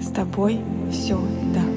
С 0.00 0.10
тобой 0.12 0.60
все 0.90 1.20
так. 1.54 1.70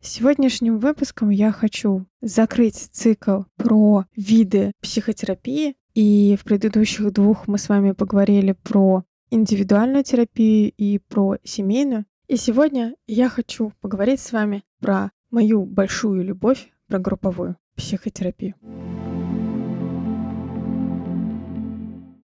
Сегодняшним 0.00 0.78
выпуском 0.78 1.30
я 1.30 1.50
хочу 1.50 2.06
закрыть 2.20 2.76
цикл 2.76 3.42
про 3.56 4.04
виды 4.14 4.72
психотерапии. 4.80 5.74
И 5.94 6.36
в 6.40 6.44
предыдущих 6.44 7.12
двух 7.12 7.48
мы 7.48 7.58
с 7.58 7.68
вами 7.68 7.92
поговорили 7.92 8.52
про 8.52 9.04
индивидуальную 9.30 10.04
терапию 10.04 10.72
и 10.76 10.98
про 10.98 11.36
семейную. 11.42 12.04
И 12.28 12.36
сегодня 12.36 12.94
я 13.06 13.28
хочу 13.28 13.72
поговорить 13.80 14.20
с 14.20 14.32
вами 14.32 14.62
про 14.80 15.10
мою 15.30 15.64
большую 15.64 16.22
любовь, 16.22 16.70
про 16.86 16.98
групповую 16.98 17.56
психотерапию. 17.74 18.54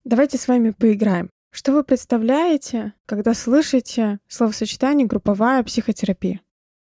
Давайте 0.04 0.38
с 0.38 0.48
вами 0.48 0.70
поиграем. 0.70 1.30
Что 1.56 1.72
вы 1.72 1.84
представляете, 1.84 2.92
когда 3.06 3.32
слышите 3.32 4.18
словосочетание 4.28 5.06
«групповая 5.06 5.62
психотерапия»? 5.62 6.42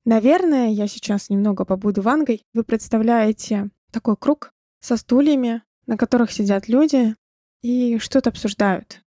Наверное, 0.05 0.69
я 0.69 0.86
сейчас 0.86 1.30
немного 1.30 1.64
побуду 1.64 2.02
вангой. 2.02 2.44
Вы 2.52 2.64
представляете 2.64 3.70
такой 3.91 4.14
круг 4.19 4.52
со 4.80 4.98
стульями, 4.98 5.62
на 5.86 5.97
которых 5.97 6.30
сидят 6.30 6.69
люди 6.69 7.16
и 7.62 7.97
что-то 7.98 8.28
обсуждают. 8.28 9.00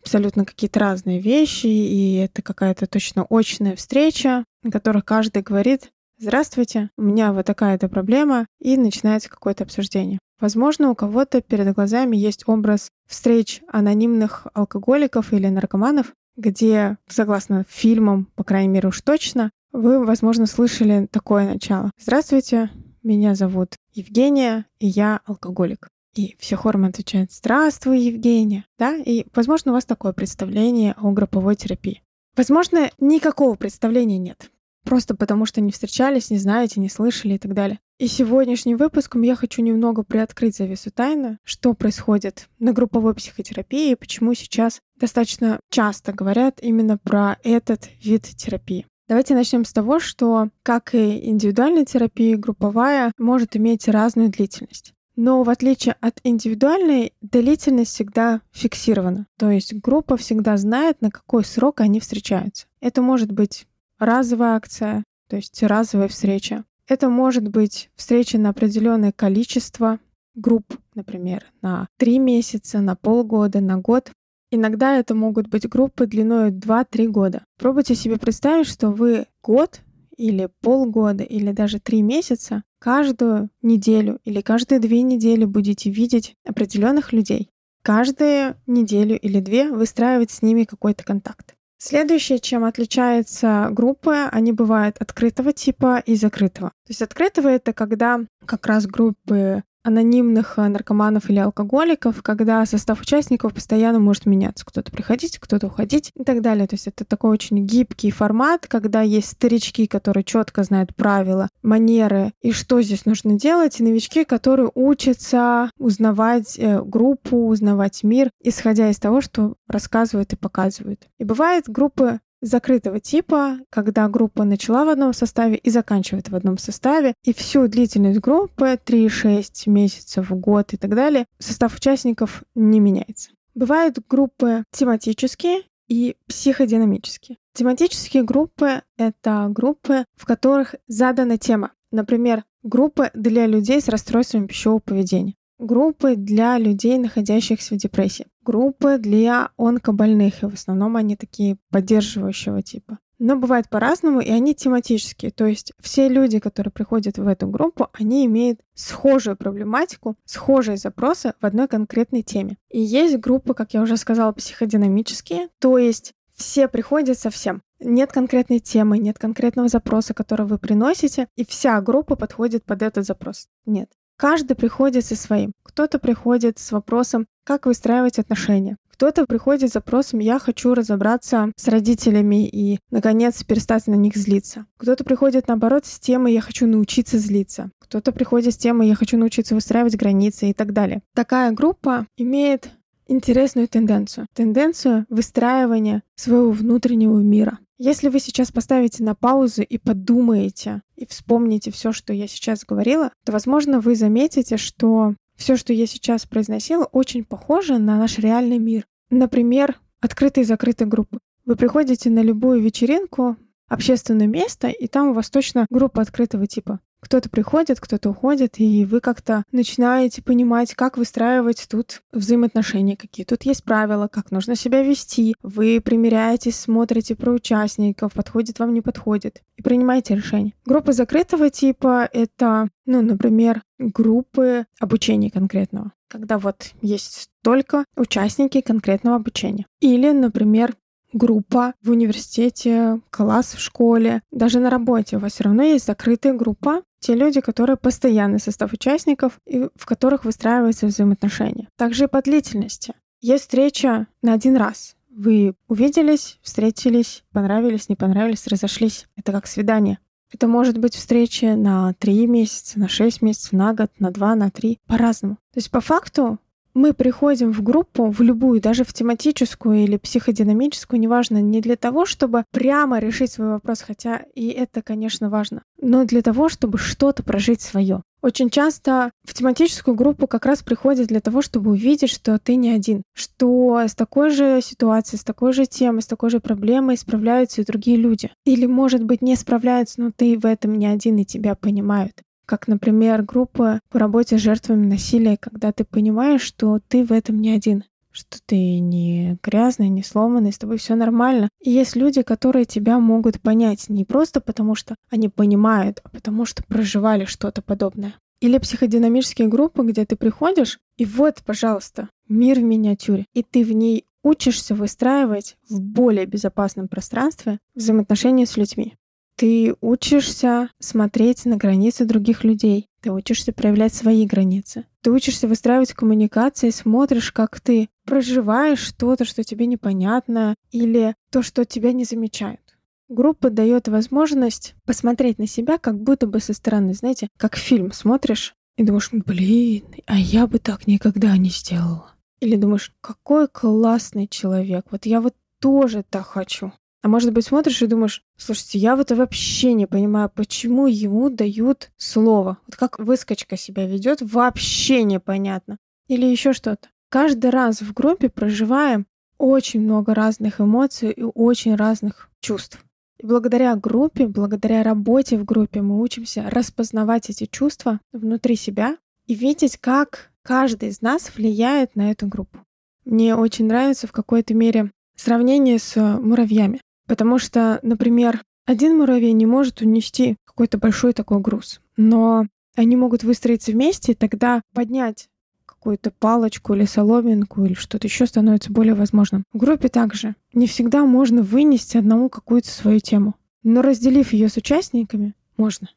Абсолютно 0.00 0.46
какие-то 0.46 0.80
разные 0.80 1.20
вещи, 1.20 1.66
и 1.66 2.14
это 2.14 2.40
какая-то 2.40 2.86
точно 2.86 3.26
очная 3.28 3.76
встреча, 3.76 4.46
на 4.62 4.70
которой 4.70 5.02
каждый 5.02 5.42
говорит 5.42 5.92
«Здравствуйте, 6.22 6.88
у 6.96 7.02
меня 7.02 7.32
вот 7.32 7.46
такая-то 7.46 7.88
проблема», 7.88 8.46
и 8.60 8.76
начинается 8.76 9.28
какое-то 9.28 9.64
обсуждение. 9.64 10.20
Возможно, 10.38 10.88
у 10.88 10.94
кого-то 10.94 11.40
перед 11.40 11.74
глазами 11.74 12.16
есть 12.16 12.44
образ 12.46 12.90
встреч 13.08 13.60
анонимных 13.66 14.46
алкоголиков 14.54 15.32
или 15.32 15.48
наркоманов, 15.48 16.12
где, 16.36 16.96
согласно 17.08 17.64
фильмам, 17.68 18.28
по 18.36 18.44
крайней 18.44 18.68
мере 18.68 18.90
уж 18.90 19.00
точно, 19.00 19.50
вы, 19.72 20.04
возможно, 20.06 20.46
слышали 20.46 21.08
такое 21.10 21.44
начало. 21.44 21.90
Здравствуйте, 21.98 22.70
меня 23.02 23.34
зовут 23.34 23.74
Евгения, 23.92 24.66
и 24.78 24.86
я 24.86 25.22
алкоголик. 25.26 25.88
И 26.14 26.36
все 26.38 26.54
хором 26.54 26.84
отвечают 26.84 27.32
«Здравствуй, 27.32 27.98
Евгения!» 27.98 28.64
Да? 28.78 28.94
И, 28.94 29.26
возможно, 29.34 29.72
у 29.72 29.74
вас 29.74 29.86
такое 29.86 30.12
представление 30.12 30.94
о 30.98 31.10
групповой 31.10 31.56
терапии. 31.56 32.00
Возможно, 32.36 32.90
никакого 33.00 33.56
представления 33.56 34.18
нет. 34.18 34.52
Просто 34.84 35.14
потому, 35.14 35.46
что 35.46 35.60
не 35.60 35.72
встречались, 35.72 36.30
не 36.30 36.38
знаете, 36.38 36.80
не 36.80 36.88
слышали 36.88 37.34
и 37.34 37.38
так 37.38 37.54
далее. 37.54 37.78
И 37.98 38.08
сегодняшним 38.08 38.78
выпуском 38.78 39.22
я 39.22 39.36
хочу 39.36 39.62
немного 39.62 40.02
приоткрыть 40.02 40.56
завесу 40.56 40.90
тайны, 40.90 41.38
что 41.44 41.72
происходит 41.74 42.48
на 42.58 42.72
групповой 42.72 43.14
психотерапии 43.14 43.92
и 43.92 43.96
почему 43.96 44.34
сейчас 44.34 44.80
достаточно 44.98 45.60
часто 45.70 46.12
говорят 46.12 46.58
именно 46.60 46.98
про 46.98 47.38
этот 47.44 47.88
вид 48.02 48.22
терапии. 48.22 48.86
Давайте 49.08 49.34
начнем 49.34 49.64
с 49.64 49.72
того, 49.72 50.00
что, 50.00 50.48
как 50.62 50.94
и 50.94 51.28
индивидуальная 51.28 51.84
терапия, 51.84 52.36
групповая 52.36 53.12
может 53.18 53.56
иметь 53.56 53.86
разную 53.86 54.30
длительность. 54.30 54.94
Но 55.16 55.42
в 55.42 55.50
отличие 55.50 55.96
от 56.00 56.18
индивидуальной, 56.24 57.12
длительность 57.20 57.92
всегда 57.92 58.40
фиксирована. 58.50 59.26
То 59.38 59.50
есть 59.50 59.74
группа 59.74 60.16
всегда 60.16 60.56
знает, 60.56 61.02
на 61.02 61.10
какой 61.10 61.44
срок 61.44 61.80
они 61.80 62.00
встречаются. 62.00 62.66
Это 62.80 63.02
может 63.02 63.30
быть 63.30 63.66
разовая 64.04 64.56
акция, 64.56 65.04
то 65.28 65.36
есть 65.36 65.62
разовая 65.62 66.08
встреча. 66.08 66.64
Это 66.88 67.08
может 67.08 67.48
быть 67.48 67.90
встреча 67.94 68.38
на 68.38 68.50
определенное 68.50 69.12
количество 69.12 70.00
групп, 70.34 70.76
например, 70.94 71.44
на 71.62 71.88
три 71.98 72.18
месяца, 72.18 72.80
на 72.80 72.96
полгода, 72.96 73.60
на 73.60 73.78
год. 73.78 74.10
Иногда 74.50 74.98
это 74.98 75.14
могут 75.14 75.48
быть 75.48 75.68
группы 75.68 76.06
длиной 76.06 76.50
2-3 76.50 77.06
года. 77.06 77.44
Пробуйте 77.58 77.94
себе 77.94 78.18
представить, 78.18 78.66
что 78.66 78.90
вы 78.90 79.26
год 79.42 79.80
или 80.16 80.48
полгода 80.60 81.24
или 81.24 81.52
даже 81.52 81.80
три 81.80 82.02
месяца 82.02 82.62
каждую 82.78 83.48
неделю 83.62 84.18
или 84.24 84.40
каждые 84.40 84.80
две 84.80 85.02
недели 85.02 85.44
будете 85.44 85.90
видеть 85.90 86.34
определенных 86.44 87.12
людей. 87.12 87.48
Каждую 87.82 88.56
неделю 88.66 89.18
или 89.18 89.40
две 89.40 89.70
выстраивать 89.70 90.30
с 90.30 90.42
ними 90.42 90.64
какой-то 90.64 91.04
контакт. 91.04 91.54
Следующее, 91.84 92.38
чем 92.38 92.62
отличается 92.62 93.66
группы, 93.72 94.14
они 94.30 94.52
бывают 94.52 94.98
открытого 95.00 95.52
типа 95.52 96.00
и 96.06 96.14
закрытого. 96.14 96.68
То 96.68 96.90
есть 96.90 97.02
открытого 97.02 97.48
это 97.48 97.72
когда 97.72 98.20
как 98.46 98.68
раз 98.68 98.86
группы 98.86 99.64
анонимных 99.82 100.58
э, 100.58 100.68
наркоманов 100.68 101.28
или 101.30 101.38
алкоголиков, 101.38 102.22
когда 102.22 102.64
состав 102.66 103.00
участников 103.00 103.54
постоянно 103.54 103.98
может 103.98 104.26
меняться. 104.26 104.64
Кто-то 104.64 104.90
приходить, 104.92 105.38
кто-то 105.38 105.66
уходить 105.66 106.10
и 106.14 106.24
так 106.24 106.40
далее. 106.40 106.66
То 106.66 106.74
есть 106.74 106.86
это 106.86 107.04
такой 107.04 107.30
очень 107.30 107.64
гибкий 107.66 108.10
формат, 108.10 108.66
когда 108.66 109.02
есть 109.02 109.28
старички, 109.28 109.86
которые 109.86 110.24
четко 110.24 110.62
знают 110.62 110.94
правила, 110.94 111.48
манеры 111.62 112.32
и 112.42 112.52
что 112.52 112.80
здесь 112.82 113.06
нужно 113.06 113.38
делать, 113.38 113.80
и 113.80 113.82
новички, 113.82 114.24
которые 114.24 114.70
учатся 114.74 115.70
узнавать 115.78 116.58
э, 116.58 116.82
группу, 116.82 117.48
узнавать 117.48 118.02
мир, 118.02 118.30
исходя 118.42 118.90
из 118.90 118.98
того, 118.98 119.20
что 119.20 119.54
рассказывают 119.68 120.32
и 120.32 120.36
показывают. 120.36 121.08
И 121.18 121.24
бывают 121.24 121.68
группы 121.68 122.20
закрытого 122.42 123.00
типа, 123.00 123.60
когда 123.70 124.08
группа 124.08 124.44
начала 124.44 124.84
в 124.84 124.90
одном 124.90 125.14
составе 125.14 125.56
и 125.56 125.70
заканчивает 125.70 126.28
в 126.28 126.34
одном 126.34 126.58
составе, 126.58 127.14
и 127.24 127.32
всю 127.32 127.68
длительность 127.68 128.20
группы 128.20 128.78
3-6 128.84 129.70
месяцев, 129.70 130.30
год 130.30 130.74
и 130.74 130.76
так 130.76 130.94
далее, 130.94 131.26
состав 131.38 131.74
участников 131.74 132.42
не 132.54 132.80
меняется. 132.80 133.30
Бывают 133.54 133.98
группы 134.08 134.64
тематические 134.72 135.62
и 135.88 136.16
психодинамические. 136.26 137.38
Тематические 137.54 138.22
группы— 138.22 138.82
это 138.96 139.46
группы, 139.48 140.04
в 140.16 140.26
которых 140.26 140.74
задана 140.86 141.38
тема. 141.38 141.72
Например, 141.90 142.44
группы 142.62 143.10
для 143.14 143.46
людей 143.46 143.80
с 143.80 143.88
расстройством 143.88 144.46
пищевого 144.48 144.80
поведения 144.80 145.34
группы 145.62 146.16
для 146.16 146.58
людей, 146.58 146.98
находящихся 146.98 147.74
в 147.74 147.78
депрессии, 147.78 148.26
группы 148.42 148.98
для 148.98 149.50
онкобольных, 149.56 150.42
и 150.42 150.46
в 150.46 150.54
основном 150.54 150.96
они 150.96 151.16
такие 151.16 151.56
поддерживающего 151.70 152.62
типа. 152.62 152.98
Но 153.18 153.36
бывает 153.36 153.68
по-разному, 153.68 154.20
и 154.20 154.30
они 154.30 154.52
тематические. 154.52 155.30
То 155.30 155.46
есть 155.46 155.72
все 155.80 156.08
люди, 156.08 156.40
которые 156.40 156.72
приходят 156.72 157.18
в 157.18 157.28
эту 157.28 157.46
группу, 157.46 157.86
они 157.92 158.26
имеют 158.26 158.58
схожую 158.74 159.36
проблематику, 159.36 160.16
схожие 160.24 160.76
запросы 160.76 161.34
в 161.40 161.46
одной 161.46 161.68
конкретной 161.68 162.22
теме. 162.22 162.56
И 162.68 162.80
есть 162.80 163.18
группы, 163.18 163.54
как 163.54 163.74
я 163.74 163.82
уже 163.82 163.96
сказала, 163.96 164.32
психодинамические, 164.32 165.50
то 165.60 165.78
есть 165.78 166.14
все 166.34 166.66
приходят 166.66 167.16
со 167.16 167.30
всем. 167.30 167.62
Нет 167.78 168.12
конкретной 168.12 168.58
темы, 168.58 168.98
нет 168.98 169.18
конкретного 169.18 169.68
запроса, 169.68 170.14
который 170.14 170.46
вы 170.46 170.58
приносите, 170.58 171.28
и 171.36 171.44
вся 171.44 171.80
группа 171.80 172.16
подходит 172.16 172.64
под 172.64 172.82
этот 172.82 173.06
запрос. 173.06 173.46
Нет. 173.66 173.88
Каждый 174.22 174.54
приходит 174.54 175.04
со 175.04 175.16
своим. 175.16 175.50
Кто-то 175.64 175.98
приходит 175.98 176.60
с 176.60 176.70
вопросом, 176.70 177.26
как 177.42 177.66
выстраивать 177.66 178.20
отношения. 178.20 178.76
Кто-то 178.92 179.26
приходит 179.26 179.70
с 179.70 179.72
запросом 179.72 180.20
«я 180.20 180.38
хочу 180.38 180.74
разобраться 180.74 181.50
с 181.56 181.66
родителями 181.66 182.46
и, 182.46 182.78
наконец, 182.92 183.42
перестать 183.42 183.88
на 183.88 183.94
них 183.94 184.14
злиться». 184.14 184.66
Кто-то 184.76 185.02
приходит, 185.02 185.48
наоборот, 185.48 185.86
с 185.86 185.98
темой 185.98 186.34
«я 186.34 186.40
хочу 186.40 186.68
научиться 186.68 187.18
злиться». 187.18 187.72
Кто-то 187.80 188.12
приходит 188.12 188.54
с 188.54 188.58
темой 188.58 188.86
«я 188.86 188.94
хочу 188.94 189.18
научиться 189.18 189.56
выстраивать 189.56 189.96
границы» 189.96 190.50
и 190.50 190.54
так 190.54 190.72
далее. 190.72 191.02
Такая 191.16 191.50
группа 191.50 192.06
имеет 192.16 192.70
интересную 193.06 193.68
тенденцию. 193.68 194.26
Тенденцию 194.34 195.06
выстраивания 195.08 196.02
своего 196.14 196.50
внутреннего 196.50 197.18
мира. 197.18 197.58
Если 197.78 198.08
вы 198.08 198.20
сейчас 198.20 198.52
поставите 198.52 199.02
на 199.02 199.14
паузу 199.14 199.62
и 199.62 199.76
подумаете, 199.76 200.82
и 200.96 201.04
вспомните 201.06 201.72
все, 201.72 201.92
что 201.92 202.12
я 202.12 202.28
сейчас 202.28 202.64
говорила, 202.64 203.10
то, 203.24 203.32
возможно, 203.32 203.80
вы 203.80 203.96
заметите, 203.96 204.56
что 204.56 205.14
все, 205.36 205.56
что 205.56 205.72
я 205.72 205.86
сейчас 205.86 206.26
произносила, 206.26 206.84
очень 206.84 207.24
похоже 207.24 207.78
на 207.78 207.98
наш 207.98 208.18
реальный 208.18 208.58
мир. 208.58 208.86
Например, 209.10 209.80
открытые 210.00 210.42
и 210.42 210.46
закрытые 210.46 210.86
группы. 210.86 211.18
Вы 211.44 211.56
приходите 211.56 212.08
на 212.08 212.22
любую 212.22 212.60
вечеринку, 212.60 213.36
общественное 213.68 214.28
место, 214.28 214.68
и 214.68 214.86
там 214.86 215.08
у 215.08 215.12
вас 215.12 215.30
точно 215.30 215.66
группа 215.68 216.02
открытого 216.02 216.46
типа. 216.46 216.78
Кто-то 217.02 217.28
приходит, 217.28 217.80
кто-то 217.80 218.10
уходит, 218.10 218.60
и 218.60 218.84
вы 218.84 219.00
как-то 219.00 219.44
начинаете 219.50 220.22
понимать, 220.22 220.74
как 220.74 220.96
выстраивать 220.96 221.66
тут 221.68 222.02
взаимоотношения 222.12 222.96
какие. 222.96 223.26
Тут 223.26 223.42
есть 223.42 223.64
правила, 223.64 224.06
как 224.06 224.30
нужно 224.30 224.54
себя 224.54 224.82
вести. 224.82 225.34
Вы 225.42 225.80
примеряетесь, 225.84 226.56
смотрите 226.56 227.16
про 227.16 227.32
участников, 227.32 228.12
подходит 228.12 228.60
вам, 228.60 228.72
не 228.72 228.80
подходит, 228.80 229.42
и 229.56 229.62
принимаете 229.62 230.14
решение. 230.14 230.54
Группа 230.64 230.92
закрытого 230.92 231.50
типа— 231.50 232.08
это, 232.12 232.68
ну, 232.86 233.02
например, 233.02 233.62
группы 233.78 234.66
обучения 234.78 235.30
конкретного 235.30 235.92
когда 236.12 236.36
вот 236.36 236.72
есть 236.82 237.30
только 237.42 237.86
участники 237.96 238.60
конкретного 238.60 239.16
обучения. 239.16 239.64
Или, 239.80 240.10
например, 240.10 240.76
группа 241.12 241.72
в 241.82 241.90
университете, 241.90 243.00
класс 243.10 243.54
в 243.54 243.60
школе, 243.60 244.22
даже 244.30 244.60
на 244.60 244.68
работе 244.68 245.16
у 245.16 245.20
вас 245.20 245.32
все 245.32 245.44
равно 245.44 245.62
есть 245.62 245.86
закрытая 245.86 246.34
группа, 246.34 246.82
те 247.02 247.14
люди, 247.14 247.40
которые 247.40 247.76
постоянный 247.76 248.38
состав 248.38 248.72
участников 248.72 249.38
и 249.46 249.68
в 249.74 249.86
которых 249.86 250.24
выстраиваются 250.24 250.86
взаимоотношения. 250.86 251.68
Также 251.76 252.04
и 252.04 252.08
по 252.08 252.22
длительности. 252.22 252.94
Есть 253.20 253.44
встреча 253.44 254.06
на 254.22 254.32
один 254.32 254.56
раз. 254.56 254.96
Вы 255.10 255.54
увиделись, 255.68 256.38
встретились, 256.42 257.24
понравились, 257.32 257.88
не 257.88 257.96
понравились, 257.96 258.46
разошлись. 258.46 259.06
Это 259.16 259.32
как 259.32 259.46
свидание. 259.46 259.98
Это 260.32 260.46
может 260.46 260.78
быть 260.78 260.94
встреча 260.94 261.56
на 261.56 261.92
три 261.94 262.26
месяца, 262.26 262.78
на 262.78 262.88
шесть 262.88 263.20
месяцев, 263.20 263.52
на 263.52 263.74
год, 263.74 263.90
на 263.98 264.10
два, 264.10 264.34
на 264.34 264.50
три, 264.50 264.78
по-разному. 264.86 265.34
То 265.52 265.58
есть 265.58 265.70
по 265.70 265.80
факту 265.80 266.38
мы 266.74 266.92
приходим 266.92 267.52
в 267.52 267.62
группу, 267.62 268.10
в 268.10 268.20
любую, 268.20 268.60
даже 268.60 268.84
в 268.84 268.92
тематическую 268.92 269.78
или 269.78 269.96
психодинамическую, 269.96 271.00
неважно, 271.00 271.40
не 271.40 271.60
для 271.60 271.76
того, 271.76 272.06
чтобы 272.06 272.44
прямо 272.50 272.98
решить 272.98 273.32
свой 273.32 273.48
вопрос, 273.48 273.82
хотя 273.82 274.22
и 274.34 274.48
это, 274.48 274.82
конечно, 274.82 275.30
важно, 275.30 275.62
но 275.80 276.04
для 276.04 276.22
того, 276.22 276.48
чтобы 276.48 276.78
что-то 276.78 277.22
прожить 277.22 277.60
свое. 277.60 278.02
Очень 278.22 278.50
часто 278.50 279.10
в 279.24 279.34
тематическую 279.34 279.96
группу 279.96 280.28
как 280.28 280.46
раз 280.46 280.62
приходят 280.62 281.08
для 281.08 281.20
того, 281.20 281.42
чтобы 281.42 281.72
увидеть, 281.72 282.10
что 282.10 282.38
ты 282.38 282.54
не 282.54 282.70
один, 282.70 283.02
что 283.14 283.80
с 283.80 283.96
такой 283.96 284.30
же 284.30 284.60
ситуацией, 284.62 285.18
с 285.18 285.24
такой 285.24 285.52
же 285.52 285.66
темой, 285.66 286.02
с 286.02 286.06
такой 286.06 286.30
же 286.30 286.38
проблемой 286.38 286.96
справляются 286.96 287.60
и 287.60 287.64
другие 287.64 287.96
люди. 287.96 288.30
Или, 288.44 288.66
может 288.66 289.02
быть, 289.02 289.22
не 289.22 289.34
справляются, 289.34 290.00
но 290.00 290.12
ты 290.14 290.38
в 290.38 290.46
этом 290.46 290.78
не 290.78 290.86
один 290.86 291.18
и 291.18 291.24
тебя 291.24 291.56
понимают 291.56 292.22
как, 292.52 292.68
например, 292.68 293.22
группа 293.22 293.80
по 293.88 293.98
работе 293.98 294.36
с 294.36 294.42
жертвами 294.42 294.84
насилия, 294.84 295.38
когда 295.38 295.72
ты 295.72 295.84
понимаешь, 295.84 296.42
что 296.42 296.80
ты 296.86 297.02
в 297.02 297.10
этом 297.10 297.40
не 297.40 297.50
один, 297.50 297.84
что 298.10 298.40
ты 298.44 298.78
не 298.78 299.38
грязный, 299.42 299.88
не 299.88 300.02
сломанный, 300.02 300.52
с 300.52 300.58
тобой 300.58 300.76
все 300.76 300.94
нормально. 300.94 301.48
И 301.62 301.70
есть 301.70 301.96
люди, 301.96 302.20
которые 302.20 302.66
тебя 302.66 302.98
могут 302.98 303.40
понять 303.40 303.88
не 303.88 304.04
просто 304.04 304.42
потому, 304.42 304.74
что 304.74 304.96
они 305.08 305.30
понимают, 305.30 306.02
а 306.04 306.10
потому 306.10 306.44
что 306.44 306.62
проживали 306.62 307.24
что-то 307.24 307.62
подобное. 307.62 308.16
Или 308.42 308.58
психодинамические 308.58 309.48
группы, 309.48 309.82
где 309.82 310.04
ты 310.04 310.16
приходишь, 310.16 310.78
и 310.98 311.06
вот, 311.06 311.40
пожалуйста, 311.46 312.10
мир 312.28 312.58
в 312.58 312.64
миниатюре, 312.64 313.24
и 313.32 313.42
ты 313.42 313.64
в 313.64 313.72
ней 313.72 314.04
учишься 314.22 314.74
выстраивать 314.74 315.56
в 315.70 315.80
более 315.80 316.26
безопасном 316.26 316.86
пространстве 316.88 317.60
взаимоотношения 317.74 318.44
с 318.44 318.58
людьми. 318.58 318.96
Ты 319.42 319.74
учишься 319.80 320.70
смотреть 320.78 321.46
на 321.46 321.56
границы 321.56 322.04
других 322.04 322.44
людей. 322.44 322.86
Ты 323.00 323.10
учишься 323.10 323.52
проявлять 323.52 323.92
свои 323.92 324.24
границы. 324.24 324.86
Ты 325.00 325.10
учишься 325.10 325.48
выстраивать 325.48 325.94
коммуникации, 325.94 326.70
смотришь, 326.70 327.32
как 327.32 327.58
ты 327.58 327.88
проживаешь 328.06 328.78
что-то, 328.78 329.24
что 329.24 329.42
тебе 329.42 329.66
непонятно, 329.66 330.54
или 330.70 331.16
то, 331.32 331.42
что 331.42 331.64
тебя 331.64 331.92
не 331.92 332.04
замечают. 332.04 332.60
Группа 333.08 333.50
дает 333.50 333.88
возможность 333.88 334.76
посмотреть 334.86 335.40
на 335.40 335.48
себя 335.48 335.76
как 335.76 336.00
будто 336.00 336.28
бы 336.28 336.38
со 336.38 336.52
стороны, 336.52 336.94
знаете, 336.94 337.26
как 337.36 337.56
фильм 337.56 337.90
смотришь 337.90 338.54
и 338.76 338.84
думаешь, 338.84 339.10
блин, 339.10 339.86
а 340.06 340.20
я 340.20 340.46
бы 340.46 340.60
так 340.60 340.86
никогда 340.86 341.36
не 341.36 341.50
сделала. 341.50 342.14
Или 342.38 342.54
думаешь, 342.54 342.92
какой 343.00 343.48
классный 343.48 344.28
человек, 344.28 344.86
вот 344.92 345.04
я 345.04 345.20
вот 345.20 345.34
тоже 345.58 346.04
так 346.08 346.26
хочу. 346.26 346.70
А 347.02 347.08
может 347.08 347.32
быть, 347.32 347.44
смотришь 347.44 347.82
и 347.82 347.88
думаешь, 347.88 348.22
слушайте, 348.36 348.78
я 348.78 348.94
в 348.94 349.00
это 349.00 349.16
вообще 349.16 349.72
не 349.72 349.86
понимаю, 349.86 350.30
почему 350.32 350.86
ему 350.86 351.30
дают 351.30 351.90
слово. 351.96 352.58
Вот 352.66 352.76
как 352.76 353.00
выскочка 353.00 353.56
себя 353.56 353.86
ведет, 353.86 354.22
вообще 354.22 355.02
непонятно. 355.02 355.78
Или 356.06 356.26
еще 356.26 356.52
что-то. 356.52 356.88
Каждый 357.08 357.50
раз 357.50 357.82
в 357.82 357.92
группе 357.92 358.28
проживаем 358.28 359.06
очень 359.36 359.80
много 359.80 360.14
разных 360.14 360.60
эмоций 360.60 361.10
и 361.10 361.22
очень 361.22 361.74
разных 361.74 362.30
чувств. 362.40 362.78
И 363.18 363.26
благодаря 363.26 363.74
группе, 363.74 364.28
благодаря 364.28 364.84
работе 364.84 365.36
в 365.36 365.44
группе 365.44 365.82
мы 365.82 366.00
учимся 366.00 366.48
распознавать 366.48 367.30
эти 367.30 367.46
чувства 367.46 368.00
внутри 368.12 368.54
себя 368.54 368.96
и 369.26 369.34
видеть, 369.34 369.76
как 369.76 370.30
каждый 370.42 370.90
из 370.90 371.02
нас 371.02 371.34
влияет 371.34 371.96
на 371.96 372.12
эту 372.12 372.28
группу. 372.28 372.60
Мне 373.04 373.34
очень 373.34 373.66
нравится 373.66 374.06
в 374.06 374.12
какой-то 374.12 374.54
мере 374.54 374.92
сравнение 375.16 375.80
с 375.80 375.96
муравьями. 375.96 376.80
Потому 377.06 377.38
что, 377.38 377.78
например, 377.82 378.42
один 378.64 378.96
муравей 378.96 379.32
не 379.32 379.46
может 379.46 379.80
унести 379.80 380.36
какой-то 380.44 380.78
большой 380.78 381.12
такой 381.12 381.40
груз, 381.40 381.80
но 381.96 382.46
они 382.76 382.96
могут 382.96 383.24
выстроиться 383.24 383.72
вместе, 383.72 384.12
и 384.12 384.14
тогда 384.14 384.62
поднять 384.72 385.28
какую-то 385.66 386.12
палочку 386.12 386.74
или 386.74 386.84
соломинку 386.84 387.64
или 387.64 387.74
что-то 387.74 388.06
еще 388.06 388.26
становится 388.26 388.72
более 388.72 388.94
возможным. 388.94 389.44
В 389.52 389.58
группе 389.58 389.88
также 389.88 390.36
не 390.52 390.66
всегда 390.66 391.04
можно 391.04 391.42
вынести 391.42 391.96
одному 391.96 392.28
какую-то 392.28 392.70
свою 392.70 393.00
тему, 393.00 393.34
но 393.62 393.82
разделив 393.82 394.32
ее 394.32 394.48
с 394.48 394.56
участниками, 394.56 395.34
можно. 395.56 395.88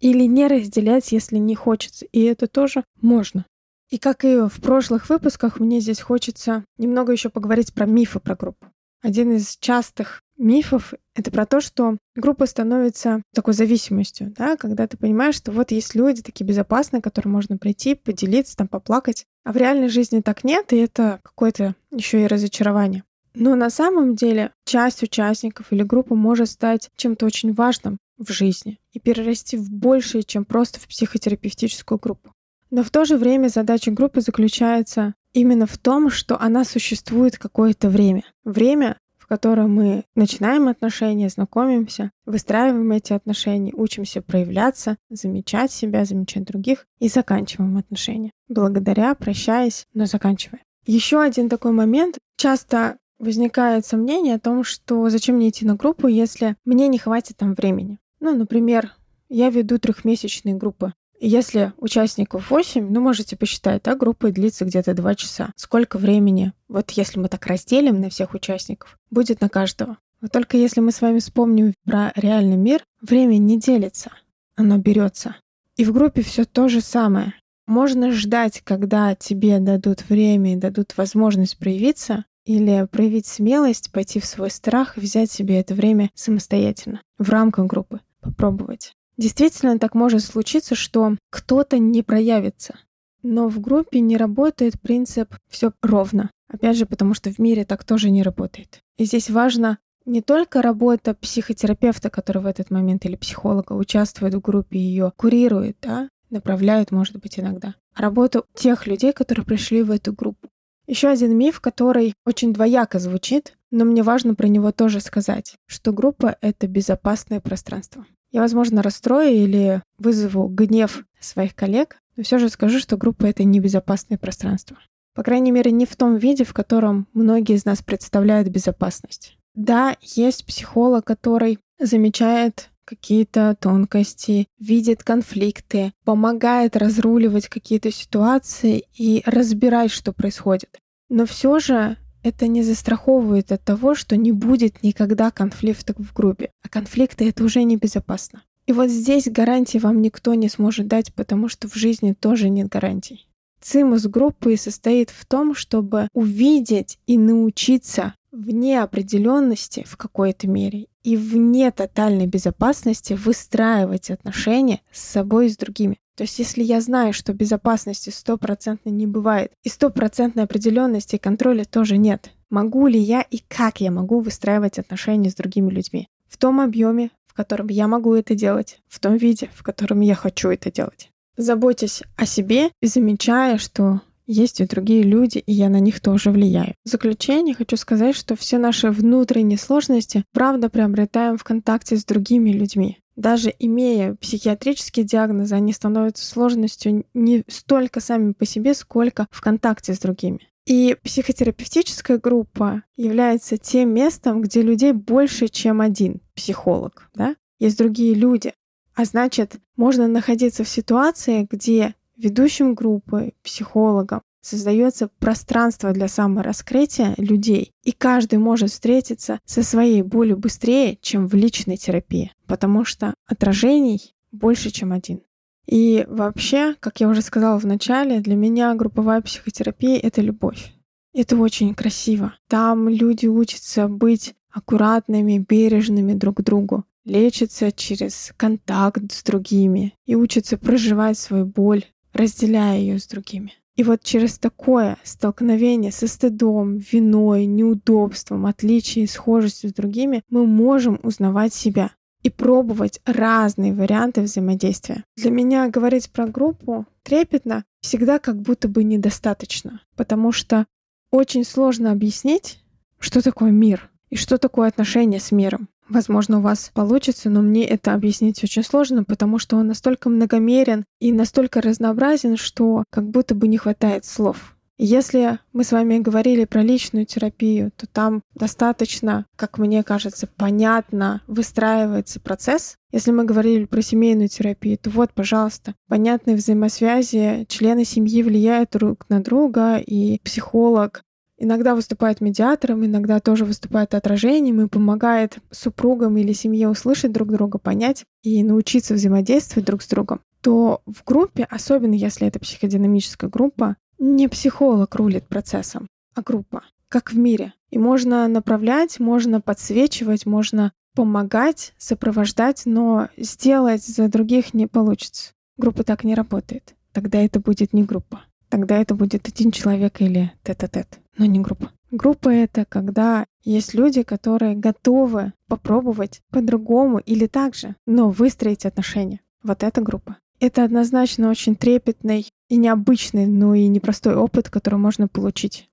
Или 0.00 0.24
не 0.24 0.46
разделять, 0.46 1.12
если 1.12 1.36
не 1.36 1.54
хочется, 1.54 2.06
и 2.06 2.22
это 2.22 2.46
тоже 2.46 2.84
можно. 3.00 3.44
И 3.90 3.98
как 3.98 4.24
и 4.24 4.48
в 4.48 4.60
прошлых 4.60 5.08
выпусках, 5.08 5.60
мне 5.60 5.80
здесь 5.80 6.00
хочется 6.00 6.64
немного 6.76 7.12
еще 7.12 7.30
поговорить 7.30 7.72
про 7.72 7.86
мифы 7.86 8.20
про 8.20 8.36
группу. 8.36 8.66
Один 9.02 9.32
из 9.32 9.56
частых 9.58 10.22
мифов— 10.38 10.94
это 11.14 11.30
про 11.30 11.44
то, 11.44 11.60
что 11.60 11.98
группа 12.16 12.46
становится 12.46 13.22
такой 13.34 13.54
зависимостью, 13.54 14.32
да, 14.36 14.56
когда 14.56 14.86
ты 14.86 14.96
понимаешь, 14.96 15.34
что 15.34 15.52
вот 15.52 15.70
есть 15.70 15.94
люди 15.94 16.22
такие 16.22 16.46
безопасные, 16.46 17.00
к 17.00 17.04
которым 17.04 17.32
можно 17.32 17.58
прийти, 17.58 17.94
поделиться, 17.94 18.56
там, 18.56 18.68
поплакать. 18.68 19.26
А 19.44 19.52
в 19.52 19.56
реальной 19.56 19.88
жизни 19.88 20.20
так 20.20 20.44
нет, 20.44 20.72
и 20.72 20.76
это 20.76 21.20
какое-то 21.22 21.74
еще 21.90 22.22
и 22.22 22.26
разочарование. 22.26 23.04
Но 23.34 23.54
на 23.54 23.70
самом 23.70 24.14
деле 24.14 24.52
часть 24.64 25.02
участников 25.02 25.72
или 25.72 25.82
группа 25.82 26.14
может 26.14 26.50
стать 26.50 26.90
чем-то 26.96 27.26
очень 27.26 27.52
важным 27.52 27.98
в 28.16 28.32
жизни 28.32 28.80
и 28.92 28.98
перерасти 28.98 29.56
в 29.56 29.70
большее, 29.70 30.22
чем 30.22 30.44
просто 30.44 30.80
в 30.80 30.88
психотерапевтическую 30.88 31.98
группу. 31.98 32.32
Но 32.70 32.82
в 32.82 32.90
то 32.90 33.04
же 33.04 33.16
время 33.16 33.48
задача 33.48 33.90
группы 33.90 34.20
заключается 34.20 35.14
именно 35.32 35.66
в 35.66 35.78
том, 35.78 36.10
что 36.10 36.38
она 36.40 36.64
существует 36.64 37.38
какое-то 37.38 37.88
время. 37.88 38.24
Время, 38.44 38.98
котором 39.28 39.74
мы 39.74 40.04
начинаем 40.16 40.68
отношения, 40.68 41.28
знакомимся, 41.28 42.10
выстраиваем 42.24 42.90
эти 42.92 43.12
отношения, 43.12 43.72
учимся 43.74 44.22
проявляться, 44.22 44.96
замечать 45.10 45.70
себя, 45.70 46.04
замечать 46.04 46.44
других 46.44 46.86
и 46.98 47.08
заканчиваем 47.08 47.76
отношения. 47.76 48.32
Благодаря, 48.48 49.14
прощаясь, 49.14 49.86
но 49.94 50.06
заканчивая. 50.06 50.60
Еще 50.86 51.20
один 51.20 51.48
такой 51.48 51.72
момент. 51.72 52.18
Часто 52.36 52.96
возникает 53.18 53.84
сомнение 53.84 54.36
о 54.36 54.40
том, 54.40 54.64
что 54.64 55.08
зачем 55.10 55.36
мне 55.36 55.50
идти 55.50 55.66
на 55.66 55.74
группу, 55.74 56.06
если 56.08 56.56
мне 56.64 56.88
не 56.88 56.98
хватит 56.98 57.36
там 57.36 57.54
времени. 57.54 57.98
Ну, 58.20 58.34
например, 58.34 58.94
я 59.28 59.50
веду 59.50 59.78
трехмесячные 59.78 60.54
группы 60.54 60.94
если 61.20 61.72
участников 61.78 62.50
8, 62.50 62.90
ну, 62.90 63.00
можете 63.00 63.36
посчитать, 63.36 63.82
да, 63.84 63.94
группа 63.94 64.30
длится 64.30 64.64
где-то 64.64 64.94
2 64.94 65.14
часа. 65.14 65.52
Сколько 65.56 65.98
времени, 65.98 66.52
вот 66.68 66.90
если 66.92 67.18
мы 67.18 67.28
так 67.28 67.46
разделим 67.46 68.00
на 68.00 68.10
всех 68.10 68.34
участников, 68.34 68.98
будет 69.10 69.40
на 69.40 69.48
каждого. 69.48 69.98
Вот 70.20 70.32
только 70.32 70.56
если 70.56 70.80
мы 70.80 70.92
с 70.92 71.00
вами 71.00 71.20
вспомним 71.20 71.74
про 71.84 72.12
реальный 72.16 72.56
мир, 72.56 72.82
время 73.00 73.38
не 73.38 73.58
делится, 73.58 74.12
оно 74.56 74.78
берется. 74.78 75.36
И 75.76 75.84
в 75.84 75.92
группе 75.92 76.22
все 76.22 76.44
то 76.44 76.68
же 76.68 76.80
самое. 76.80 77.34
Можно 77.66 78.10
ждать, 78.12 78.62
когда 78.64 79.14
тебе 79.14 79.58
дадут 79.60 80.08
время 80.08 80.54
и 80.54 80.56
дадут 80.56 80.96
возможность 80.96 81.58
проявиться, 81.58 82.24
или 82.48 82.88
проявить 82.90 83.26
смелость, 83.26 83.92
пойти 83.92 84.20
в 84.20 84.24
свой 84.24 84.50
страх 84.50 84.96
и 84.96 85.00
взять 85.00 85.30
себе 85.30 85.60
это 85.60 85.74
время 85.74 86.10
самостоятельно, 86.14 87.02
в 87.18 87.28
рамках 87.28 87.66
группы, 87.66 88.00
попробовать. 88.20 88.94
Действительно, 89.18 89.78
так 89.78 89.94
может 89.94 90.22
случиться, 90.22 90.74
что 90.74 91.16
кто-то 91.30 91.78
не 91.78 92.02
проявится. 92.02 92.78
Но 93.22 93.48
в 93.48 93.60
группе 93.60 93.98
не 94.00 94.16
работает 94.16 94.80
принцип 94.80 95.34
«все 95.50 95.72
ровно». 95.82 96.30
Опять 96.48 96.76
же, 96.76 96.86
потому 96.86 97.12
что 97.14 97.30
в 97.30 97.38
мире 97.38 97.64
так 97.64 97.84
тоже 97.84 98.10
не 98.10 98.22
работает. 98.22 98.78
И 98.96 99.04
здесь 99.04 99.28
важно 99.28 99.78
не 100.06 100.22
только 100.22 100.62
работа 100.62 101.14
психотерапевта, 101.14 102.08
который 102.08 102.42
в 102.42 102.46
этот 102.46 102.70
момент 102.70 103.04
или 103.04 103.16
психолога 103.16 103.72
участвует 103.72 104.34
в 104.34 104.40
группе, 104.40 104.78
ее 104.78 105.12
курирует, 105.16 105.76
да, 105.82 106.08
направляет, 106.30 106.92
может 106.92 107.16
быть, 107.18 107.38
иногда, 107.38 107.74
а 107.94 108.02
работа 108.02 108.44
тех 108.54 108.86
людей, 108.86 109.12
которые 109.12 109.44
пришли 109.44 109.82
в 109.82 109.90
эту 109.90 110.12
группу. 110.12 110.48
Еще 110.86 111.08
один 111.08 111.36
миф, 111.36 111.60
который 111.60 112.14
очень 112.24 112.54
двояко 112.54 112.98
звучит, 112.98 113.58
но 113.70 113.84
мне 113.84 114.02
важно 114.02 114.34
про 114.34 114.46
него 114.46 114.72
тоже 114.72 115.00
сказать, 115.00 115.56
что 115.66 115.92
группа— 115.92 116.38
это 116.40 116.66
безопасное 116.66 117.40
пространство. 117.40 118.06
Я, 118.30 118.40
возможно, 118.40 118.82
расстрою 118.82 119.30
или 119.30 119.82
вызову 119.98 120.48
гнев 120.48 121.04
своих 121.20 121.54
коллег, 121.54 121.96
но 122.16 122.22
все 122.22 122.38
же 122.38 122.48
скажу, 122.48 122.78
что 122.78 122.96
группа— 122.96 123.26
это 123.26 123.44
небезопасное 123.44 124.18
пространство. 124.18 124.76
По 125.14 125.22
крайней 125.22 125.50
мере, 125.50 125.70
не 125.70 125.86
в 125.86 125.96
том 125.96 126.16
виде, 126.16 126.44
в 126.44 126.52
котором 126.52 127.08
многие 127.12 127.56
из 127.56 127.64
нас 127.64 127.82
представляют 127.82 128.48
безопасность. 128.48 129.36
Да, 129.54 129.96
есть 130.00 130.46
психолог, 130.46 131.04
который 131.04 131.58
замечает 131.80 132.70
какие-то 132.84 133.56
тонкости, 133.60 134.46
видит 134.58 135.02
конфликты, 135.02 135.92
помогает 136.04 136.76
разруливать 136.76 137.48
какие-то 137.48 137.90
ситуации 137.90 138.84
и 138.96 139.22
разбирать, 139.26 139.90
что 139.90 140.12
происходит. 140.12 140.78
Но 141.10 141.26
все 141.26 141.58
же 141.58 141.96
это 142.22 142.46
не 142.46 142.62
застраховывает 142.62 143.52
от 143.52 143.64
того, 143.64 143.94
что 143.94 144.16
не 144.16 144.32
будет 144.32 144.82
никогда 144.82 145.30
конфликтов 145.30 145.96
в 145.98 146.12
группе. 146.12 146.50
А 146.62 146.68
конфликты— 146.68 147.28
это 147.28 147.44
уже 147.44 147.62
небезопасно. 147.62 148.42
И 148.66 148.72
вот 148.72 148.90
здесь 148.90 149.28
гарантии 149.28 149.78
вам 149.78 150.02
никто 150.02 150.34
не 150.34 150.48
сможет 150.48 150.88
дать, 150.88 151.14
потому 151.14 151.48
что 151.48 151.68
в 151.68 151.74
жизни 151.74 152.12
тоже 152.12 152.50
нет 152.50 152.68
гарантий. 152.68 153.26
Цимус 153.60 154.06
группы 154.06 154.56
состоит 154.56 155.10
в 155.10 155.26
том, 155.26 155.54
чтобы 155.54 156.08
увидеть 156.12 156.98
и 157.06 157.18
научиться 157.18 158.14
вне 158.38 158.82
определенности 158.82 159.84
в 159.86 159.96
какой-то 159.96 160.48
мере 160.48 160.86
и 161.02 161.16
вне 161.16 161.70
тотальной 161.70 162.26
безопасности 162.26 163.14
выстраивать 163.14 164.10
отношения 164.10 164.80
с 164.92 165.00
собой 165.00 165.46
и 165.46 165.50
с 165.50 165.56
другими. 165.56 165.98
То 166.16 166.22
есть 166.22 166.38
если 166.38 166.62
я 166.62 166.80
знаю, 166.80 167.12
что 167.12 167.32
безопасности 167.32 168.10
стопроцентно 168.10 168.90
не 168.90 169.06
бывает, 169.06 169.52
и 169.62 169.68
стопроцентной 169.68 170.44
определенности 170.44 171.16
и 171.16 171.18
контроля 171.18 171.64
тоже 171.64 171.96
нет, 171.96 172.32
могу 172.50 172.86
ли 172.86 172.98
я 172.98 173.22
и 173.22 173.38
как 173.48 173.80
я 173.80 173.90
могу 173.90 174.20
выстраивать 174.20 174.78
отношения 174.78 175.30
с 175.30 175.34
другими 175.34 175.70
людьми? 175.70 176.08
В 176.28 176.36
том 176.36 176.60
объеме, 176.60 177.10
в 177.26 177.34
котором 177.34 177.68
я 177.68 177.86
могу 177.86 178.14
это 178.14 178.34
делать, 178.34 178.80
в 178.88 178.98
том 178.98 179.16
виде, 179.16 179.48
в 179.54 179.62
котором 179.62 180.00
я 180.00 180.14
хочу 180.14 180.50
это 180.50 180.70
делать. 180.72 181.10
Заботьтесь 181.36 182.02
о 182.16 182.26
себе 182.26 182.70
замечая, 182.82 183.58
что 183.58 184.00
есть 184.28 184.60
и 184.60 184.66
другие 184.66 185.02
люди, 185.02 185.38
и 185.38 185.52
я 185.52 185.68
на 185.70 185.80
них 185.80 186.00
тоже 186.00 186.30
влияю. 186.30 186.74
В 186.84 186.88
заключение 186.88 187.54
хочу 187.54 187.76
сказать, 187.76 188.14
что 188.14 188.36
все 188.36 188.58
наши 188.58 188.90
внутренние 188.90 189.58
сложности 189.58 190.24
правда 190.32 190.68
приобретаем 190.68 191.36
в 191.38 191.44
контакте 191.44 191.96
с 191.96 192.04
другими 192.04 192.50
людьми. 192.50 192.98
Даже 193.16 193.52
имея 193.58 194.14
психиатрические 194.14 195.04
диагнозы, 195.04 195.54
они 195.56 195.72
становятся 195.72 196.24
сложностью 196.24 197.04
не 197.14 197.42
столько 197.48 198.00
сами 198.00 198.32
по 198.32 198.44
себе, 198.44 198.74
сколько 198.74 199.26
в 199.32 199.40
контакте 199.40 199.94
с 199.94 199.98
другими. 199.98 200.48
И 200.66 200.96
психотерапевтическая 201.02 202.18
группа 202.18 202.82
является 202.96 203.56
тем 203.56 203.94
местом, 203.94 204.42
где 204.42 204.60
людей 204.60 204.92
больше, 204.92 205.48
чем 205.48 205.80
один 205.80 206.20
психолог. 206.34 207.08
Да? 207.14 207.34
Есть 207.58 207.78
другие 207.78 208.14
люди. 208.14 208.52
А 208.94 209.04
значит, 209.04 209.56
можно 209.76 210.06
находиться 210.06 210.64
в 210.64 210.68
ситуации, 210.68 211.48
где 211.50 211.94
ведущим 212.18 212.74
группы, 212.74 213.32
психологом, 213.42 214.22
создается 214.40 215.08
пространство 215.18 215.92
для 215.92 216.08
самораскрытия 216.08 217.14
людей, 217.16 217.72
и 217.82 217.92
каждый 217.92 218.38
может 218.38 218.70
встретиться 218.70 219.40
со 219.44 219.62
своей 219.62 220.02
болью 220.02 220.36
быстрее, 220.36 220.98
чем 221.00 221.26
в 221.26 221.34
личной 221.34 221.76
терапии, 221.76 222.32
потому 222.46 222.84
что 222.84 223.14
отражений 223.26 224.14
больше, 224.32 224.70
чем 224.70 224.92
один. 224.92 225.22
И 225.66 226.06
вообще, 226.08 226.74
как 226.80 227.00
я 227.00 227.08
уже 227.08 227.20
сказала 227.20 227.58
в 227.58 227.66
начале, 227.66 228.20
для 228.20 228.36
меня 228.36 228.74
групповая 228.74 229.20
психотерапия— 229.20 229.98
это 230.02 230.22
любовь. 230.22 230.72
Это 231.12 231.36
очень 231.36 231.74
красиво. 231.74 232.34
Там 232.48 232.88
люди 232.88 233.26
учатся 233.26 233.86
быть 233.88 234.34
аккуратными, 234.50 235.44
бережными 235.46 236.14
друг 236.14 236.38
к 236.38 236.42
другу, 236.42 236.84
лечатся 237.04 237.70
через 237.70 238.32
контакт 238.36 239.12
с 239.12 239.22
другими 239.22 239.94
и 240.06 240.14
учатся 240.14 240.56
проживать 240.56 241.18
свою 241.18 241.44
боль, 241.44 241.84
разделяя 242.12 242.78
ее 242.78 242.98
с 242.98 243.06
другими. 243.06 243.54
И 243.76 243.84
вот 243.84 244.02
через 244.02 244.38
такое 244.38 244.96
столкновение 245.04 245.92
со 245.92 246.08
стыдом, 246.08 246.78
виной, 246.78 247.46
неудобством, 247.46 248.46
отличием, 248.46 249.06
схожестью 249.06 249.70
с 249.70 249.72
другими 249.72 250.22
мы 250.28 250.46
можем 250.46 250.98
узнавать 251.04 251.54
себя 251.54 251.92
и 252.24 252.30
пробовать 252.30 253.00
разные 253.04 253.72
варианты 253.72 254.22
взаимодействия. 254.22 255.04
Для 255.16 255.30
меня 255.30 255.68
говорить 255.68 256.10
про 256.10 256.26
группу 256.26 256.86
трепетно 257.04 257.64
всегда 257.80 258.18
как 258.18 258.42
будто 258.42 258.66
бы 258.66 258.82
недостаточно, 258.82 259.80
потому 259.96 260.32
что 260.32 260.66
очень 261.12 261.44
сложно 261.44 261.92
объяснить, 261.92 262.60
что 262.98 263.22
такое 263.22 263.52
мир 263.52 263.90
и 264.10 264.16
что 264.16 264.38
такое 264.38 264.68
отношение 264.68 265.20
с 265.20 265.30
миром. 265.30 265.68
Возможно, 265.88 266.38
у 266.38 266.42
вас 266.42 266.70
получится, 266.74 267.30
но 267.30 267.40
мне 267.40 267.64
это 267.66 267.94
объяснить 267.94 268.42
очень 268.44 268.62
сложно, 268.62 269.04
потому 269.04 269.38
что 269.38 269.56
он 269.56 269.68
настолько 269.68 270.10
многомерен 270.10 270.84
и 271.00 271.12
настолько 271.12 271.60
разнообразен, 271.60 272.36
что 272.36 272.84
как 272.90 273.08
будто 273.08 273.34
бы 273.34 273.48
не 273.48 273.56
хватает 273.56 274.04
слов. 274.04 274.54
Если 274.80 275.40
мы 275.52 275.64
с 275.64 275.72
вами 275.72 275.98
говорили 275.98 276.44
про 276.44 276.62
личную 276.62 277.04
терапию, 277.04 277.72
то 277.76 277.88
там 277.88 278.22
достаточно, 278.34 279.26
как 279.34 279.58
мне 279.58 279.82
кажется, 279.82 280.28
понятно 280.28 281.20
выстраивается 281.26 282.20
процесс. 282.20 282.76
Если 282.92 283.10
мы 283.10 283.24
говорили 283.24 283.64
про 283.64 283.82
семейную 283.82 284.28
терапию, 284.28 284.78
то 284.78 284.90
вот, 284.90 285.12
пожалуйста, 285.12 285.74
понятные 285.88 286.36
взаимосвязи, 286.36 287.44
члены 287.48 287.84
семьи 287.84 288.22
влияют 288.22 288.70
друг 288.70 289.04
на 289.08 289.20
друга, 289.20 289.78
и 289.78 290.20
психолог 290.22 291.02
иногда 291.38 291.74
выступает 291.74 292.20
медиатором, 292.20 292.84
иногда 292.84 293.20
тоже 293.20 293.44
выступает 293.44 293.94
отражением 293.94 294.60
и 294.60 294.68
помогает 294.68 295.38
супругам 295.50 296.16
или 296.18 296.32
семье 296.32 296.68
услышать 296.68 297.12
друг 297.12 297.30
друга, 297.30 297.58
понять 297.58 298.04
и 298.22 298.42
научиться 298.42 298.94
взаимодействовать 298.94 299.66
друг 299.66 299.82
с 299.82 299.88
другом, 299.88 300.20
то 300.42 300.82
в 300.86 301.04
группе, 301.04 301.46
особенно 301.48 301.94
если 301.94 302.26
это 302.26 302.38
психодинамическая 302.38 303.30
группа, 303.30 303.76
не 303.98 304.28
психолог 304.28 304.94
рулит 304.94 305.26
процессом, 305.26 305.88
а 306.14 306.22
группа, 306.22 306.62
как 306.88 307.12
в 307.12 307.18
мире. 307.18 307.54
И 307.70 307.78
можно 307.78 308.28
направлять, 308.28 309.00
можно 309.00 309.40
подсвечивать, 309.40 310.26
можно 310.26 310.72
помогать, 310.94 311.74
сопровождать, 311.78 312.62
но 312.64 313.08
сделать 313.16 313.84
за 313.84 314.08
других 314.08 314.54
не 314.54 314.66
получится. 314.66 315.32
Группа 315.56 315.84
так 315.84 316.04
не 316.04 316.14
работает. 316.14 316.74
Тогда 316.92 317.18
это 317.20 317.40
будет 317.40 317.72
не 317.72 317.84
группа. 317.84 318.22
Тогда 318.48 318.78
это 318.78 318.94
будет 318.94 319.28
один 319.28 319.50
человек 319.50 320.00
или 320.00 320.32
тет-а-тет 320.42 321.00
но 321.18 321.26
не 321.26 321.40
группа. 321.40 321.70
Группа— 321.90 322.28
это 322.30 322.64
когда 322.64 323.26
есть 323.44 323.74
люди, 323.74 324.02
которые 324.02 324.54
готовы 324.54 325.32
попробовать 325.48 326.20
по-другому 326.30 326.98
или 326.98 327.26
так 327.26 327.54
же, 327.54 327.76
но 327.86 328.10
выстроить 328.10 328.66
отношения. 328.66 329.20
Вот 329.42 329.62
эта 329.62 329.80
группа. 329.80 330.16
Это 330.40 330.64
однозначно 330.64 331.30
очень 331.30 331.56
трепетный 331.56 332.28
и 332.48 332.56
необычный, 332.56 333.26
но 333.26 333.54
и 333.54 333.66
непростой 333.66 334.14
опыт, 334.14 334.50
который 334.50 334.78
можно 334.78 335.08
получить. 335.08 335.68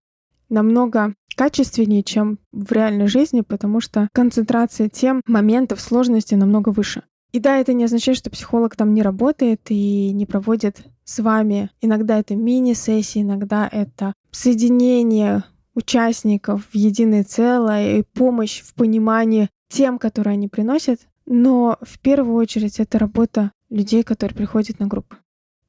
Намного 0.50 1.14
качественнее, 1.36 2.02
чем 2.02 2.40
в 2.52 2.72
реальной 2.72 3.08
жизни, 3.08 3.42
потому 3.42 3.82
что 3.82 4.08
концентрация 4.14 4.90
тем, 4.90 5.22
моментов, 5.28 5.82
сложности 5.82 6.36
намного 6.36 6.70
выше. 6.70 7.04
И 7.32 7.40
да, 7.40 7.58
это 7.58 7.74
не 7.74 7.84
означает, 7.84 8.18
что 8.18 8.30
психолог 8.30 8.78
там 8.78 8.94
не 8.94 9.02
работает 9.02 9.60
и 9.68 10.12
не 10.14 10.26
проводит 10.26 10.86
с 11.04 11.20
вами. 11.20 11.70
Иногда 11.82 12.18
это 12.18 12.36
мини-сессии, 12.36 13.22
иногда 13.22 13.68
это 13.70 14.14
соединение 14.36 15.44
участников 15.74 16.68
в 16.72 16.76
единое 16.76 17.24
целое 17.24 18.00
и 18.00 18.04
помощь 18.04 18.62
в 18.62 18.74
понимании 18.74 19.50
тем, 19.70 19.98
которые 19.98 20.34
они 20.34 20.48
приносят. 20.48 21.08
Но 21.26 21.78
в 21.82 22.00
первую 22.00 22.36
очередь 22.36 22.80
это 22.80 23.00
работа 23.00 23.52
людей, 23.70 24.04
которые 24.04 24.36
приходят 24.36 24.80
на 24.80 24.88
группу. 24.88 25.16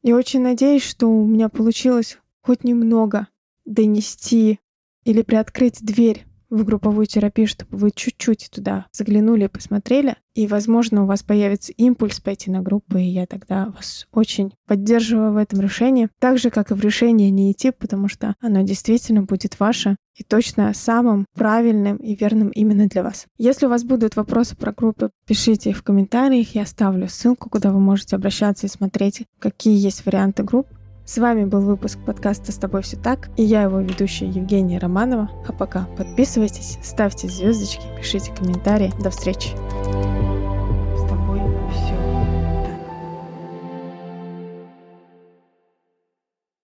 Я 0.03 0.17
очень 0.17 0.43
надеюсь, 0.43 0.83
что 0.83 1.09
у 1.09 1.27
меня 1.27 1.49
получилось 1.49 2.19
хоть 2.43 2.63
немного 2.63 3.29
донести 3.65 4.61
или 5.05 5.23
приоткрыть 5.23 5.85
дверь 5.85 6.27
в 6.51 6.65
групповую 6.65 7.07
терапию, 7.07 7.47
чтобы 7.47 7.77
вы 7.77 7.91
чуть-чуть 7.91 8.49
туда 8.51 8.87
заглянули 8.93 9.45
и 9.45 9.49
посмотрели. 9.49 10.17
И, 10.35 10.47
возможно, 10.47 11.05
у 11.05 11.07
вас 11.07 11.23
появится 11.23 11.73
импульс 11.73 12.21
пойти 12.21 12.51
на 12.51 12.61
группу, 12.61 12.99
и 12.99 13.05
я 13.05 13.27
тогда 13.27 13.67
вас 13.75 14.07
очень 14.13 14.53
поддерживаю 14.67 15.33
в 15.33 15.37
этом 15.37 15.61
решении. 15.61 16.11
Так 16.19 16.39
же, 16.39 16.51
как 16.51 16.71
и 16.71 16.75
в 16.75 16.81
решении 16.81 17.31
не 17.31 17.53
идти, 17.53 17.71
потому 17.71 18.09
что 18.09 18.35
оно 18.41 18.61
действительно 18.63 19.23
будет 19.23 19.59
ваше 19.59 19.97
и 20.15 20.23
точно 20.23 20.73
самым 20.75 21.27
правильным 21.35 21.97
и 21.97 22.15
верным 22.15 22.49
именно 22.49 22.87
для 22.87 23.03
вас. 23.03 23.27
Если 23.39 23.67
у 23.67 23.69
вас 23.69 23.85
будут 23.85 24.17
вопросы 24.17 24.57
про 24.57 24.73
группы, 24.73 25.11
пишите 25.27 25.71
их 25.71 25.79
в 25.79 25.83
комментариях, 25.83 26.55
я 26.55 26.63
оставлю 26.63 27.09
ссылку, 27.09 27.51
куда 27.51 27.73
вы 27.73 27.81
можете 27.81 28.17
обращаться 28.17 28.67
и 28.67 28.71
смотреть, 28.71 29.23
какие 29.39 29.79
есть 29.79 30.05
варианты 30.05 30.43
групп. 30.43 30.69
С 31.07 31.19
вами 31.19 31.45
был 31.45 31.61
выпуск 31.61 32.01
подкаста 32.05 32.51
«С 32.51 32.57
тобой 32.57 32.83
все 32.83 32.97
так» 32.97 33.29
и 33.37 33.45
я 33.45 33.63
его 33.63 33.79
ведущая 33.79 34.27
Евгения 34.27 34.81
Романова. 34.81 35.31
А 35.47 35.53
пока 35.53 35.87
подписывайтесь, 35.97 36.79
ставьте 36.83 37.29
звездочки, 37.29 37.87
пишите 37.97 38.35
комментарии. 38.35 38.93
До 39.01 39.11
встречи! 39.11 39.51